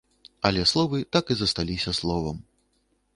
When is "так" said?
1.15-1.25